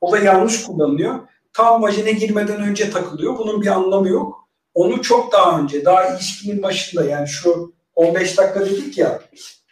[0.00, 1.20] O da yanlış kullanılıyor.
[1.52, 3.38] Tam vajine girmeden önce takılıyor.
[3.38, 4.48] Bunun bir anlamı yok.
[4.74, 9.22] Onu çok daha önce, daha ilişkinin başında yani şu 15 dakika dedik ya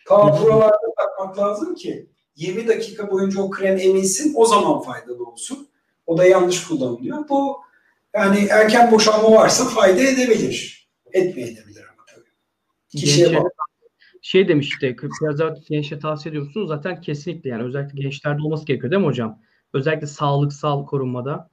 [0.07, 5.69] ta buralarda takmak lazım ki 20 dakika boyunca o krem emilsin o zaman faydalı olsun.
[6.07, 7.29] O da yanlış kullanılıyor.
[7.29, 7.57] Bu
[8.15, 10.88] yani erken boşalma varsa fayda edebilir.
[11.12, 12.25] Etmeyebilir ama tabii.
[12.88, 13.43] Kişiye Gençler,
[14.23, 16.69] şey demişti, prezervatif gençlere tavsiye ediyor musunuz?
[16.69, 19.41] Zaten kesinlikle yani özellikle gençlerde olması gerekiyor değil mi hocam?
[19.73, 21.51] Özellikle sağlıksal korunmada.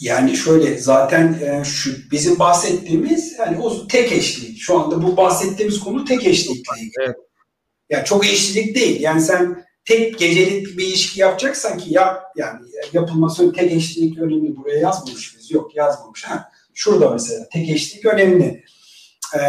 [0.00, 4.58] Yani şöyle zaten e, şu bizim bahsettiğimiz yani o tek eşlik.
[4.60, 6.92] Şu anda bu bahsettiğimiz konu tek eşlikle ilgili.
[7.06, 7.16] Evet.
[7.90, 9.00] Yani çok eşlilik değil.
[9.00, 12.60] Yani sen tek gecelik bir ilişki yapacaksan ki yap yani
[12.92, 14.56] yapılması tek eşlik önemli.
[14.56, 15.50] Buraya yazmamış biz.
[15.50, 16.24] Yok yazmamış.
[16.24, 18.64] Ha, şurada mesela tek eşlik önemli.
[19.34, 19.40] Ee,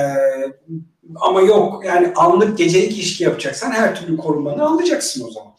[1.15, 5.51] ama yok yani anlık gecelik ilişki yapacaksan her türlü korumanı alacaksın o zaman.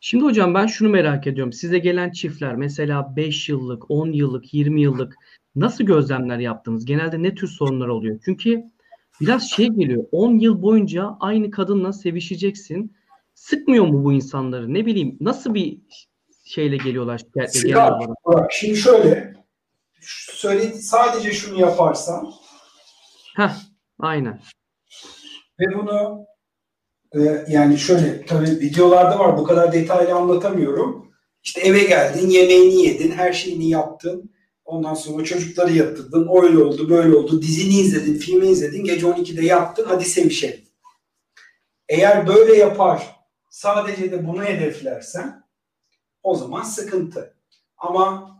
[0.00, 1.52] Şimdi hocam ben şunu merak ediyorum.
[1.52, 5.14] Size gelen çiftler mesela 5 yıllık, 10 yıllık, 20 yıllık
[5.56, 6.84] nasıl gözlemler yaptınız?
[6.84, 8.20] Genelde ne tür sorunlar oluyor?
[8.24, 8.62] Çünkü
[9.20, 10.04] biraz şey geliyor.
[10.12, 12.96] 10 yıl boyunca aynı kadınla sevişeceksin.
[13.34, 14.74] Sıkmıyor mu bu insanları?
[14.74, 15.78] Ne bileyim nasıl bir
[16.44, 17.92] şeyle geliyorlar şikayetle genel
[18.24, 18.52] olarak?
[18.52, 19.34] Şimdi şöyle
[20.00, 22.32] söyle sadece şunu yaparsan
[23.36, 23.54] Heh,
[23.98, 24.40] aynen.
[25.60, 26.26] Ve bunu
[27.14, 31.08] e, yani şöyle tabii videolarda var bu kadar detaylı anlatamıyorum.
[31.42, 34.30] İşte eve geldin, yemeğini yedin, her şeyini yaptın.
[34.64, 36.28] Ondan sonra çocukları yatırdın.
[36.42, 37.42] Öyle oldu, böyle oldu.
[37.42, 38.84] Dizini izledin, filmi izledin.
[38.84, 39.84] Gece 12'de yattın.
[39.88, 40.64] Hadi sevişelim.
[41.88, 43.16] Eğer böyle yapar,
[43.50, 45.44] sadece de bunu hedeflersen
[46.22, 47.34] o zaman sıkıntı.
[47.76, 48.30] Ama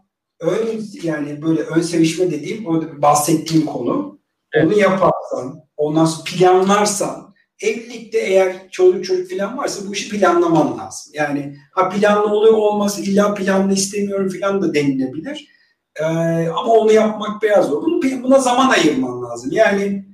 [0.40, 4.18] ön yani böyle ön sevişme dediğim o bahsettiğim konu.
[4.52, 4.66] Evet.
[4.66, 7.27] Onu yaparsan, ondan sonra planlarsan
[7.62, 11.12] evlilikte eğer çoluk çocuk falan varsa bu işi planlaman lazım.
[11.14, 15.48] Yani ha planlı oluyor olması illa planlı istemiyorum falan da denilebilir.
[16.00, 16.04] Ee,
[16.48, 17.82] ama onu yapmak biraz zor.
[17.82, 19.50] Bunu, buna zaman ayırman lazım.
[19.52, 20.04] Yani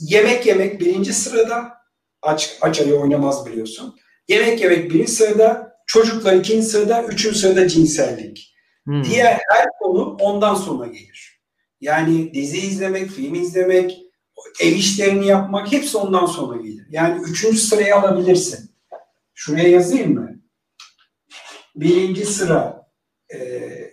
[0.00, 1.72] yemek yemek birinci sırada
[2.22, 3.96] aç, aç ayı oynamaz biliyorsun.
[4.28, 8.54] Yemek yemek birinci sırada, çocuklar ikinci sırada, üçüncü sırada cinsellik.
[8.84, 9.04] Hmm.
[9.04, 11.40] Diğer her konu ondan sonra gelir.
[11.80, 13.98] Yani dizi izlemek, film izlemek,
[14.60, 16.86] ev işlerini yapmak hepsi ondan sonra gelir.
[16.90, 18.70] Yani üçüncü sırayı alabilirsin.
[19.34, 20.30] Şuraya yazayım mı?
[21.76, 22.86] Birinci sıra
[23.34, 23.38] e,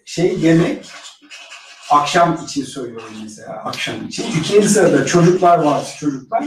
[0.05, 0.85] şey yemek
[1.89, 4.25] akşam için söylüyorum mesela akşam için.
[4.39, 6.43] İkinci sırada çocuklar var çocuklar.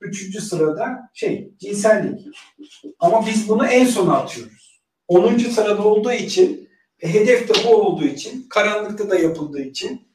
[0.00, 2.20] Üçüncü sırada şey cinsellik.
[2.98, 4.82] Ama biz bunu en sona atıyoruz.
[5.08, 6.68] Onuncu sırada olduğu için
[7.00, 10.08] e, hedef de bu olduğu için karanlıkta da yapıldığı için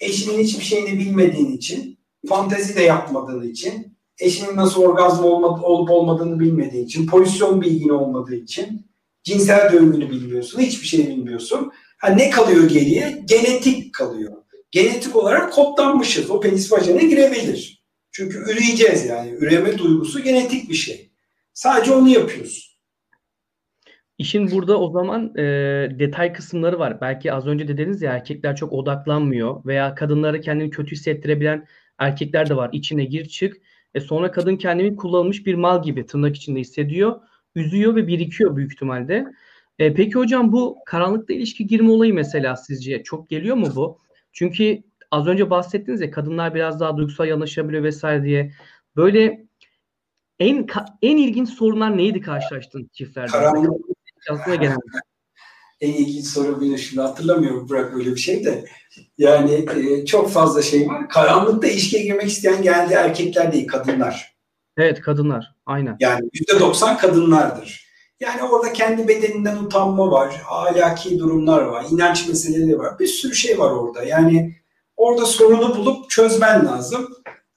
[0.00, 6.40] eşinin hiçbir şeyini bilmediğin için fantezi de yapmadığın için eşinin nasıl orgazm olmadı, olup olmadığını
[6.40, 8.86] bilmediğin için pozisyon bilgin olmadığı için
[9.22, 10.60] cinsel döngünü bilmiyorsun.
[10.60, 11.72] Hiçbir şey bilmiyorsun.
[11.98, 13.24] Ha, ne kalıyor geriye?
[13.24, 14.32] Genetik kalıyor.
[14.70, 16.30] Genetik olarak kodlanmışız.
[16.30, 17.84] O penis vajana girebilir.
[18.12, 19.30] Çünkü üreyeceğiz yani.
[19.30, 21.10] Üreme duygusu genetik bir şey.
[21.54, 22.78] Sadece onu yapıyoruz.
[24.18, 25.42] İşin burada o zaman e,
[25.98, 27.00] detay kısımları var.
[27.00, 31.66] Belki az önce de dediniz ya erkekler çok odaklanmıyor veya kadınları kendini kötü hissettirebilen
[31.98, 32.70] erkekler de var.
[32.72, 33.56] İçine gir çık.
[33.94, 37.20] E sonra kadın kendini kullanılmış bir mal gibi tırnak içinde hissediyor.
[37.54, 39.26] Üzüyor ve birikiyor büyük ihtimalle.
[39.78, 43.98] E, peki hocam bu karanlıkta ilişki girme olayı mesela sizce çok geliyor mu bu?
[44.32, 48.52] Çünkü az önce bahsettiniz ya kadınlar biraz daha duygusal yanaşabiliyor vesaire diye.
[48.96, 49.46] Böyle
[50.38, 50.66] en
[51.02, 53.30] en ilginç sorunlar neydi karşılaştığın çiftlerde?
[53.30, 54.60] Karanlık.
[54.60, 54.78] gelen.
[55.80, 58.64] En ilginç soru bile şimdi hatırlamıyorum bırak öyle bir şey de.
[59.18, 61.08] Yani e, çok fazla şey var.
[61.08, 64.34] Karanlıkta ilişkiye girmek isteyen geldi erkekler değil kadınlar.
[64.76, 65.96] Evet kadınlar aynen.
[66.00, 67.84] Yani yüzde doksan kadınlardır.
[68.20, 72.98] Yani orada kendi bedeninden utanma var, ahlaki durumlar var, inanç meseleleri var.
[72.98, 74.04] Bir sürü şey var orada.
[74.04, 74.54] Yani
[74.96, 77.08] Orada sorunu bulup çözmen lazım.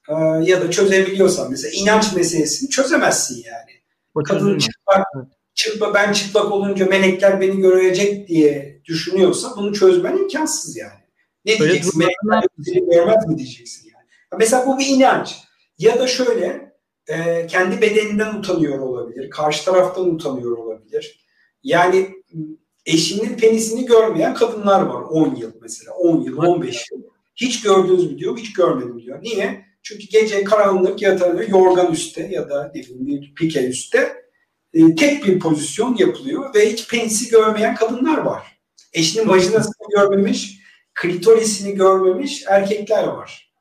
[0.09, 3.71] Ee, ya da çözebiliyorsan mesela inanç meselesini çözemezsin yani.
[4.15, 5.07] O Kadın çıplak,
[5.57, 11.01] çıplak, ben çıplak olunca melekler beni görecek diye düşünüyorsa bunu çözmen imkansız yani.
[11.45, 11.99] Ne Öyle diyeceksin?
[11.99, 14.05] Melekler beni görmez mi diyeceksin yani.
[14.39, 15.35] Mesela bu bir inanç.
[15.79, 16.73] Ya da şöyle
[17.07, 19.29] e, kendi bedeninden utanıyor olabilir.
[19.29, 21.25] Karşı taraftan utanıyor olabilir.
[21.63, 22.09] Yani
[22.85, 25.91] eşinin penisini görmeyen kadınlar var 10 yıl mesela.
[25.93, 27.01] 10 yıl, 15 yıl.
[27.35, 29.23] Hiç gördünüz mü diyor, hiç görmedim diyor.
[29.23, 29.65] Niye?
[29.83, 34.26] Çünkü gece karanlık yatarıyor yorgan üstte ya da ne bileyim bir pike üstte
[34.77, 38.59] e, tek bir pozisyon yapılıyor ve hiç penisi görmeyen kadınlar var.
[38.93, 40.59] Eşinin vajinasını görmemiş,
[40.93, 43.53] klitorisini görmemiş erkekler var.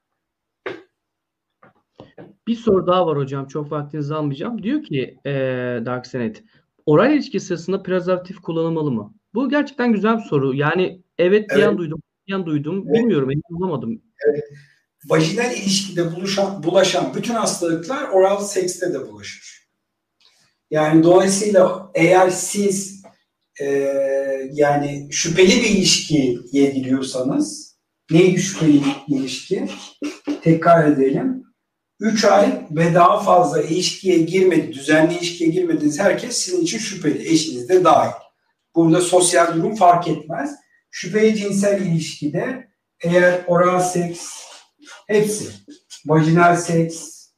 [2.46, 3.48] Bir soru daha var hocam.
[3.48, 4.62] Çok vaktinizi almayacağım.
[4.62, 5.30] Diyor ki e,
[5.86, 6.44] Dark Senet,
[6.86, 9.14] oral ilişki sırasında prezervatif kullanılmalı mı?
[9.34, 10.54] Bu gerçekten güzel bir soru.
[10.54, 11.78] Yani evet diyen Evet.
[11.78, 12.84] duydum, diyen duydum.
[12.86, 12.94] Evet.
[12.94, 14.02] Bilmiyorum, emin olamadım.
[15.04, 19.65] Vajinal ilişkide buluşan, bulaşan bütün hastalıklar oral sekste de bulaşır.
[20.70, 23.02] Yani dolayısıyla eğer siz
[23.60, 23.66] e,
[24.52, 27.76] yani şüpheli bir ilişkiye giriyorsanız
[28.10, 29.68] neydi şüpheli bir ilişki?
[30.42, 31.46] Tekrar edelim.
[32.00, 37.28] 3 ay ve daha fazla ilişkiye girmedi, düzenli ilişkiye girmediğiniz herkes sizin için şüpheli.
[37.28, 38.12] Eşiniz de dahil.
[38.74, 40.54] Burada sosyal durum fark etmez.
[40.90, 42.68] Şüpheli cinsel ilişkide
[43.00, 44.30] eğer oral seks
[45.06, 45.44] hepsi,
[46.06, 47.28] vajinal seks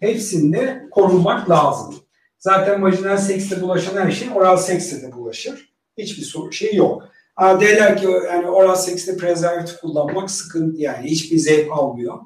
[0.00, 2.03] hepsinde korunmak lazım.
[2.44, 5.74] Zaten vajinal sekste bulaşan her şey oral sekste de bulaşır.
[5.98, 7.08] Hiçbir soru şey yok.
[7.34, 12.18] Ha, derler ki yani oral sekste prezervatif kullanmak sıkıntı yani hiçbir zevk almıyor.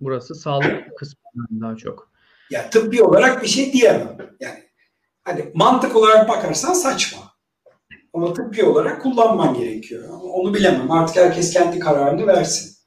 [0.00, 2.10] Burası sağlık kısmından daha çok.
[2.50, 4.16] Ya tıbbi olarak bir şey diyemem.
[4.40, 4.62] Yani
[5.24, 7.18] hani mantık olarak bakarsan saçma.
[8.12, 10.04] Ama tıbbi olarak kullanman gerekiyor.
[10.08, 10.90] Ama Onu bilemem.
[10.90, 12.79] Artık herkes kendi kararını versin.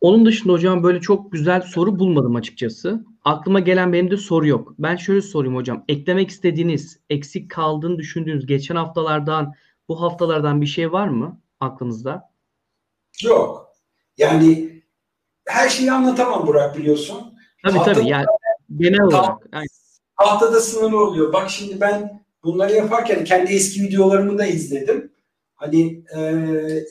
[0.00, 3.04] Onun dışında hocam böyle çok güzel soru bulmadım açıkçası.
[3.24, 4.74] Aklıma gelen benim de soru yok.
[4.78, 5.84] Ben şöyle sorayım hocam.
[5.88, 9.54] Eklemek istediğiniz, eksik kaldığını düşündüğünüz geçen haftalardan,
[9.88, 12.30] bu haftalardan bir şey var mı aklınızda?
[13.22, 13.72] Yok.
[14.16, 14.82] Yani
[15.46, 17.34] her şeyi anlatamam Burak biliyorsun.
[17.64, 18.26] Tabii Hafta- tabii yani
[18.76, 19.46] genel olarak.
[19.52, 19.66] Yani
[20.14, 21.32] Haftada sınırlı oluyor.
[21.32, 25.12] Bak şimdi ben bunları yaparken kendi eski videolarımı da izledim.
[25.54, 26.20] Hani e,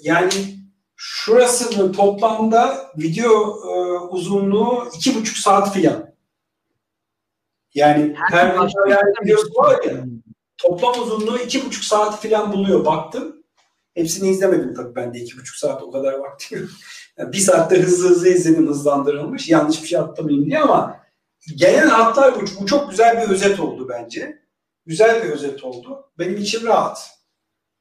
[0.04, 0.59] yani
[1.02, 3.32] şurasının toplamda video
[3.68, 6.14] e, uzunluğu iki buçuk saat filan.
[7.74, 8.56] Yani her
[9.24, 10.06] videosu var ya
[10.58, 12.86] toplam uzunluğu iki buçuk saat filan buluyor.
[12.86, 13.44] Baktım.
[13.94, 16.70] Hepsini izlemedim tabii ben de iki buçuk saat o kadar vaktim yok.
[17.18, 19.50] Yani bir saatte hızlı hızlı izledim hızlandırılmış.
[19.50, 21.00] Yanlış bir şey atlamayayım diye ama
[21.56, 22.46] genel hatlar bu.
[22.62, 24.42] Bu çok güzel bir özet oldu bence.
[24.86, 26.12] Güzel bir özet oldu.
[26.20, 27.19] Benim içim rahat.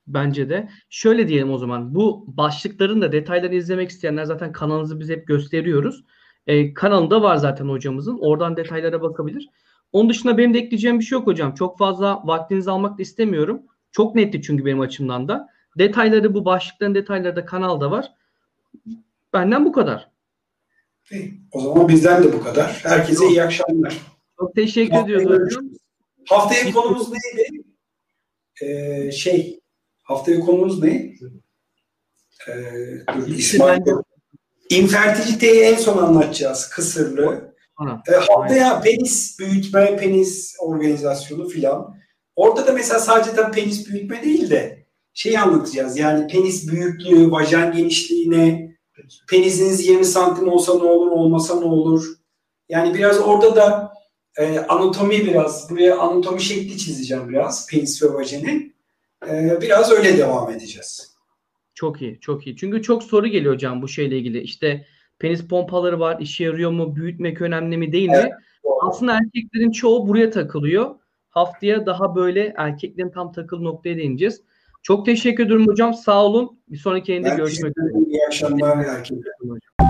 [0.09, 0.69] Bence de.
[0.91, 1.95] Şöyle diyelim o zaman.
[1.95, 6.05] Bu başlıkların da detaylarını izlemek isteyenler zaten kanalımızı biz hep gösteriyoruz.
[6.47, 8.19] Ee, kanalında var zaten hocamızın.
[8.21, 9.49] Oradan detaylara bakabilir.
[9.93, 11.55] Onun dışında benim de ekleyeceğim bir şey yok hocam.
[11.55, 13.63] Çok fazla vaktinizi almak da istemiyorum.
[13.93, 15.49] Çok netti çünkü benim açımdan da.
[15.79, 18.13] Detayları bu başlıkların detayları da kanalda var.
[19.33, 20.11] Benden bu kadar.
[21.53, 22.81] O zaman bizden de bu kadar.
[22.83, 23.99] Herkese iyi akşamlar.
[24.41, 25.65] Çok teşekkür ediyoruz hocam.
[26.29, 27.63] Haftaya konumuz neydi?
[28.63, 29.61] Ee, şey,
[30.09, 31.15] haftaya konumuz ne?
[32.49, 32.55] Ee,
[33.17, 33.81] dur, İsmail.
[34.71, 36.69] İnfertiliteyi en son anlatacağız.
[36.69, 37.55] Kısırlı.
[38.09, 41.97] E, haftaya penis büyütme, penis organizasyonu filan.
[42.37, 45.97] Orada da mesela sadece tabii penis büyütme değil de şey anlatacağız.
[45.97, 48.77] Yani penis büyüklüğü, vajen genişliği ne?
[49.31, 52.07] Penisiniz 20 santim olsa ne olur, olmasa ne olur?
[52.69, 53.93] Yani biraz orada da
[54.39, 58.78] e, anatomi biraz, buraya anatomi şekli çizeceğim biraz penis ve vajenin.
[59.27, 61.15] E, biraz öyle devam edeceğiz.
[61.75, 62.57] Çok iyi, çok iyi.
[62.57, 64.41] Çünkü çok soru geliyor hocam bu şeyle ilgili.
[64.41, 64.87] İşte
[65.19, 68.17] penis pompaları var, işe yarıyor mu, büyütmek önemli mi değil mi?
[68.17, 68.33] Evet.
[68.81, 70.95] Aslında erkeklerin çoğu buraya takılıyor.
[71.31, 74.43] Haftaya daha böyle erkeklerin tam takıl noktaya değineceğiz.
[74.83, 75.95] Çok teşekkür ederim hocam.
[75.95, 76.61] Sağ olun.
[76.69, 78.05] Bir sonraki yayında görüşmek ederim.
[78.11, 79.15] İyi akşamlar herkese.
[79.15, 79.88] üzere.